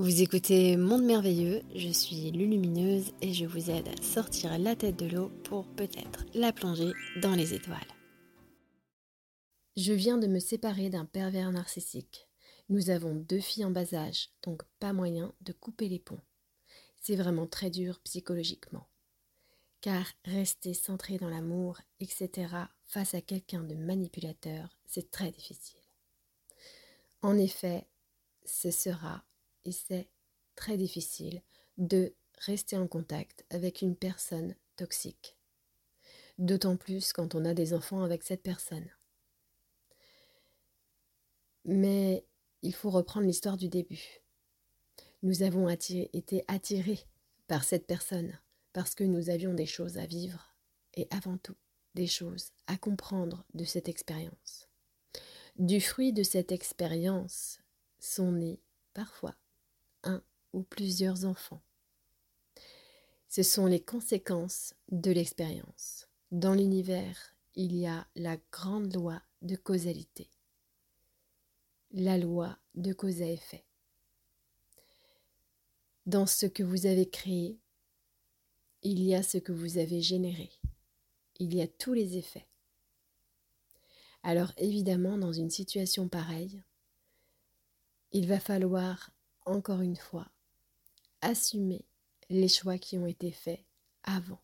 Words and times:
Vous 0.00 0.22
écoutez 0.22 0.78
Monde 0.78 1.04
Merveilleux, 1.04 1.60
je 1.74 1.90
suis 1.90 2.30
Lulumineuse 2.30 3.12
et 3.20 3.34
je 3.34 3.44
vous 3.44 3.68
aide 3.70 3.86
à 3.86 4.02
sortir 4.02 4.58
la 4.58 4.74
tête 4.74 4.96
de 4.96 5.04
l'eau 5.04 5.28
pour 5.44 5.66
peut-être 5.74 6.24
la 6.32 6.54
plonger 6.54 6.92
dans 7.20 7.34
les 7.34 7.52
étoiles. 7.52 7.76
Je 9.76 9.92
viens 9.92 10.16
de 10.16 10.26
me 10.26 10.38
séparer 10.38 10.88
d'un 10.88 11.04
pervers 11.04 11.52
narcissique. 11.52 12.30
Nous 12.70 12.88
avons 12.88 13.14
deux 13.14 13.40
filles 13.40 13.66
en 13.66 13.70
bas 13.70 13.92
âge, 13.92 14.30
donc 14.42 14.62
pas 14.78 14.94
moyen 14.94 15.34
de 15.42 15.52
couper 15.52 15.90
les 15.90 15.98
ponts. 15.98 16.22
C'est 16.98 17.16
vraiment 17.16 17.46
très 17.46 17.68
dur 17.68 18.00
psychologiquement. 18.02 18.88
Car 19.82 20.06
rester 20.24 20.72
centré 20.72 21.18
dans 21.18 21.28
l'amour, 21.28 21.78
etc., 22.00 22.48
face 22.86 23.12
à 23.12 23.20
quelqu'un 23.20 23.64
de 23.64 23.74
manipulateur, 23.74 24.78
c'est 24.86 25.10
très 25.10 25.30
difficile. 25.30 25.76
En 27.20 27.36
effet, 27.36 27.86
ce 28.46 28.70
sera 28.70 29.26
c'est 29.72 30.08
très 30.54 30.76
difficile 30.76 31.42
de 31.78 32.14
rester 32.38 32.76
en 32.76 32.86
contact 32.86 33.44
avec 33.50 33.82
une 33.82 33.96
personne 33.96 34.54
toxique. 34.76 35.36
D'autant 36.38 36.76
plus 36.76 37.12
quand 37.12 37.34
on 37.34 37.44
a 37.44 37.54
des 37.54 37.74
enfants 37.74 38.02
avec 38.02 38.22
cette 38.22 38.42
personne. 38.42 38.88
Mais 41.64 42.24
il 42.62 42.74
faut 42.74 42.90
reprendre 42.90 43.26
l'histoire 43.26 43.56
du 43.56 43.68
début. 43.68 44.20
Nous 45.22 45.42
avons 45.42 45.68
été 45.68 46.44
attirés 46.48 47.00
par 47.46 47.64
cette 47.64 47.86
personne 47.86 48.38
parce 48.72 48.94
que 48.94 49.04
nous 49.04 49.28
avions 49.28 49.52
des 49.52 49.66
choses 49.66 49.98
à 49.98 50.06
vivre 50.06 50.54
et 50.94 51.06
avant 51.10 51.36
tout 51.36 51.56
des 51.94 52.06
choses 52.06 52.52
à 52.66 52.76
comprendre 52.76 53.44
de 53.54 53.64
cette 53.64 53.88
expérience. 53.88 54.68
Du 55.58 55.80
fruit 55.80 56.12
de 56.12 56.22
cette 56.22 56.52
expérience 56.52 57.58
sont 57.98 58.32
nés 58.32 58.60
parfois 58.94 59.34
un 60.04 60.22
ou 60.52 60.62
plusieurs 60.62 61.24
enfants. 61.24 61.62
Ce 63.28 63.42
sont 63.42 63.66
les 63.66 63.80
conséquences 63.80 64.74
de 64.90 65.10
l'expérience. 65.10 66.08
Dans 66.32 66.54
l'univers, 66.54 67.36
il 67.54 67.76
y 67.76 67.86
a 67.86 68.06
la 68.16 68.36
grande 68.52 68.94
loi 68.94 69.22
de 69.42 69.56
causalité, 69.56 70.30
la 71.92 72.18
loi 72.18 72.58
de 72.74 72.92
cause 72.92 73.22
à 73.22 73.26
effet. 73.26 73.64
Dans 76.06 76.26
ce 76.26 76.46
que 76.46 76.62
vous 76.62 76.86
avez 76.86 77.08
créé, 77.08 77.60
il 78.82 79.02
y 79.02 79.14
a 79.14 79.22
ce 79.22 79.38
que 79.38 79.52
vous 79.52 79.78
avez 79.78 80.00
généré. 80.00 80.50
Il 81.38 81.54
y 81.54 81.62
a 81.62 81.68
tous 81.68 81.92
les 81.92 82.16
effets. 82.16 82.46
Alors 84.22 84.52
évidemment, 84.56 85.18
dans 85.18 85.32
une 85.32 85.50
situation 85.50 86.08
pareille, 86.08 86.62
il 88.12 88.26
va 88.26 88.40
falloir 88.40 89.10
encore 89.50 89.80
une 89.80 89.96
fois, 89.96 90.30
assumez 91.20 91.84
les 92.28 92.48
choix 92.48 92.78
qui 92.78 92.98
ont 92.98 93.06
été 93.06 93.30
faits 93.32 93.64
avant. 94.02 94.40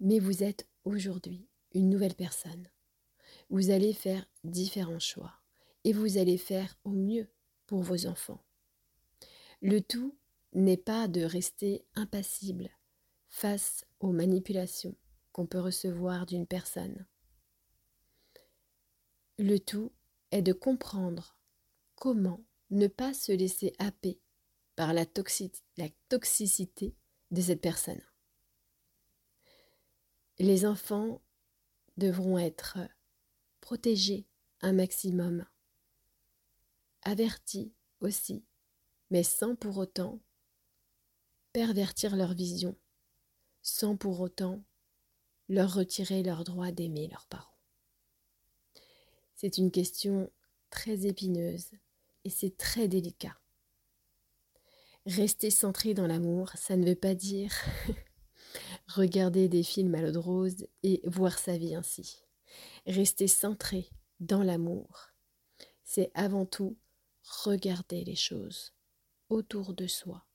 Mais 0.00 0.18
vous 0.18 0.42
êtes 0.42 0.66
aujourd'hui 0.84 1.48
une 1.74 1.90
nouvelle 1.90 2.14
personne. 2.14 2.68
Vous 3.50 3.70
allez 3.70 3.92
faire 3.92 4.24
différents 4.44 5.00
choix 5.00 5.34
et 5.84 5.92
vous 5.92 6.18
allez 6.18 6.38
faire 6.38 6.78
au 6.84 6.90
mieux 6.90 7.28
pour 7.66 7.82
vos 7.82 8.06
enfants. 8.06 8.42
Le 9.60 9.80
tout 9.80 10.16
n'est 10.52 10.76
pas 10.76 11.08
de 11.08 11.22
rester 11.22 11.84
impassible 11.94 12.70
face 13.28 13.84
aux 14.00 14.12
manipulations 14.12 14.96
qu'on 15.32 15.46
peut 15.46 15.60
recevoir 15.60 16.26
d'une 16.26 16.46
personne. 16.46 17.06
Le 19.38 19.58
tout 19.58 19.92
est 20.30 20.42
de 20.42 20.52
comprendre 20.52 21.36
comment 21.96 22.40
ne 22.70 22.86
pas 22.86 23.14
se 23.14 23.32
laisser 23.32 23.72
happer 23.78 24.20
par 24.76 24.92
la, 24.92 25.06
toxicité 25.06 26.94
de 27.30 27.40
cette 27.40 27.60
personne. 27.60 28.00
Les 30.38 30.66
enfants 30.66 31.20
devront 31.96 32.38
être 32.38 32.78
protégés 33.60 34.26
un 34.60 34.72
maximum, 34.72 35.44
avertis 37.02 37.72
aussi, 38.00 38.44
mais 39.10 39.22
sans 39.22 39.56
pour 39.56 39.78
autant 39.78 40.20
pervertir 41.52 42.14
leur 42.14 42.34
vision, 42.34 42.76
sans 43.62 43.96
pour 43.96 44.20
autant 44.20 44.62
leur 45.48 45.74
retirer 45.74 46.22
leur 46.22 46.44
droit 46.44 46.70
d'aimer 46.70 47.08
leurs 47.08 47.26
parents. 47.26 47.58
C'est 49.34 49.58
une 49.58 49.70
question 49.70 50.30
très 50.70 51.06
épineuse 51.06 51.70
et 52.28 52.30
c'est 52.30 52.58
très 52.58 52.88
délicat. 52.88 53.38
Rester 55.06 55.50
centré 55.50 55.94
dans 55.94 56.06
l'amour, 56.06 56.50
ça 56.56 56.76
ne 56.76 56.86
veut 56.86 56.94
pas 56.94 57.14
dire 57.14 57.50
regarder 58.86 59.48
des 59.48 59.62
films 59.62 59.94
à 59.94 60.02
l'eau 60.02 60.10
de 60.10 60.18
rose 60.18 60.66
et 60.82 61.00
voir 61.04 61.38
sa 61.38 61.56
vie 61.56 61.74
ainsi. 61.74 62.20
Rester 62.86 63.28
centré 63.28 63.88
dans 64.20 64.42
l'amour, 64.42 65.08
c'est 65.84 66.10
avant 66.12 66.44
tout 66.44 66.76
regarder 67.44 68.04
les 68.04 68.14
choses 68.14 68.74
autour 69.30 69.72
de 69.72 69.86
soi. 69.86 70.26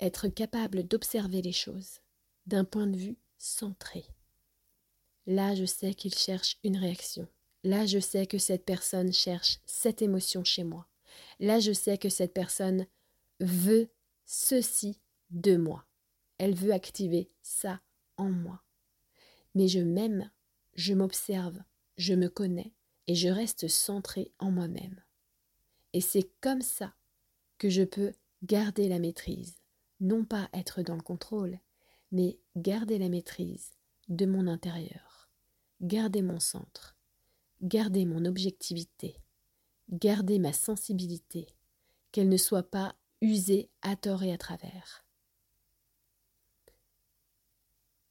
Être 0.00 0.28
capable 0.28 0.88
d'observer 0.88 1.42
les 1.42 1.52
choses 1.52 2.00
d'un 2.46 2.64
point 2.64 2.86
de 2.86 2.96
vue 2.96 3.18
centré. 3.36 4.06
Là, 5.26 5.54
je 5.54 5.66
sais 5.66 5.92
qu'il 5.92 6.14
cherche 6.14 6.56
une 6.64 6.78
réaction. 6.78 7.28
Là, 7.64 7.86
je 7.86 7.98
sais 7.98 8.26
que 8.26 8.38
cette 8.38 8.64
personne 8.64 9.12
cherche 9.12 9.60
cette 9.66 10.02
émotion 10.02 10.42
chez 10.44 10.64
moi. 10.64 10.88
Là, 11.38 11.60
je 11.60 11.72
sais 11.72 11.98
que 11.98 12.08
cette 12.08 12.34
personne 12.34 12.86
veut 13.40 13.88
ceci 14.24 15.00
de 15.30 15.56
moi. 15.56 15.84
Elle 16.38 16.54
veut 16.54 16.72
activer 16.72 17.30
ça 17.42 17.80
en 18.16 18.30
moi. 18.30 18.62
Mais 19.54 19.68
je 19.68 19.80
m'aime, 19.80 20.30
je 20.74 20.94
m'observe, 20.94 21.62
je 21.96 22.14
me 22.14 22.28
connais 22.28 22.72
et 23.06 23.14
je 23.14 23.28
reste 23.28 23.68
centré 23.68 24.32
en 24.38 24.50
moi-même. 24.50 25.00
Et 25.92 26.00
c'est 26.00 26.30
comme 26.40 26.62
ça 26.62 26.94
que 27.58 27.68
je 27.68 27.82
peux 27.82 28.12
garder 28.42 28.88
la 28.88 28.98
maîtrise, 28.98 29.56
non 30.00 30.24
pas 30.24 30.48
être 30.52 30.82
dans 30.82 30.96
le 30.96 31.02
contrôle, 31.02 31.58
mais 32.10 32.38
garder 32.56 32.98
la 32.98 33.08
maîtrise 33.08 33.70
de 34.08 34.26
mon 34.26 34.46
intérieur, 34.46 35.30
garder 35.80 36.22
mon 36.22 36.40
centre, 36.40 36.96
garder 37.62 38.04
mon 38.04 38.24
objectivité, 38.24 39.16
garder 39.90 40.38
ma 40.38 40.52
sensibilité, 40.52 41.46
qu'elle 42.10 42.28
ne 42.28 42.36
soit 42.36 42.68
pas 42.68 42.96
usée 43.20 43.70
à 43.82 43.96
tort 43.96 44.24
et 44.24 44.32
à 44.32 44.38
travers. 44.38 45.06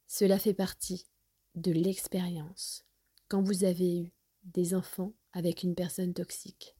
Cela 0.08 0.38
fait 0.38 0.54
partie 0.54 1.06
de 1.54 1.70
l'expérience 1.70 2.84
quand 3.28 3.42
vous 3.42 3.64
avez 3.64 4.00
eu 4.00 4.12
des 4.44 4.74
enfants 4.74 5.12
avec 5.32 5.62
une 5.62 5.74
personne 5.74 6.14
toxique. 6.14 6.76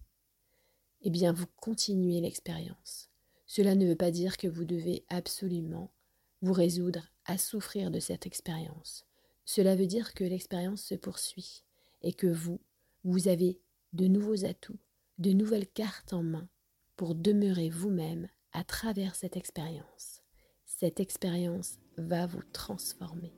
Eh 1.02 1.10
bien, 1.10 1.32
vous 1.32 1.46
continuez 1.56 2.20
l'expérience. 2.20 3.10
Cela 3.46 3.74
ne 3.74 3.86
veut 3.86 3.96
pas 3.96 4.10
dire 4.10 4.36
que 4.36 4.48
vous 4.48 4.64
devez 4.64 5.04
absolument 5.08 5.92
vous 6.40 6.52
résoudre 6.52 7.06
à 7.24 7.38
souffrir 7.38 7.90
de 7.90 8.00
cette 8.00 8.26
expérience. 8.26 9.04
Cela 9.44 9.76
veut 9.76 9.86
dire 9.86 10.14
que 10.14 10.24
l'expérience 10.24 10.82
se 10.82 10.94
poursuit 10.94 11.64
et 12.02 12.12
que 12.12 12.26
vous, 12.26 12.60
vous 13.04 13.28
avez 13.28 13.60
de 13.92 14.06
nouveaux 14.06 14.44
atouts, 14.44 14.78
de 15.18 15.32
nouvelles 15.32 15.68
cartes 15.68 16.12
en 16.12 16.22
main 16.22 16.48
pour 16.96 17.14
demeurer 17.14 17.68
vous-même 17.68 18.28
à 18.52 18.64
travers 18.64 19.14
cette 19.14 19.36
expérience. 19.36 20.22
Cette 20.66 21.00
expérience 21.00 21.78
va 21.96 22.26
vous 22.26 22.42
transformer. 22.52 23.32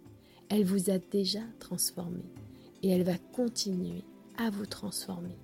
Elle 0.49 0.65
vous 0.65 0.91
a 0.91 0.99
déjà 0.99 1.43
transformé 1.61 2.25
et 2.83 2.91
elle 2.91 3.05
va 3.05 3.19
continuer 3.19 4.05
à 4.37 4.51
vous 4.51 4.67
transformer. 4.67 5.39